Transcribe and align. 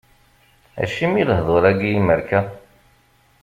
Acimi 0.83 1.21
lehdur-agi 1.29 1.89
imerka? 1.99 2.39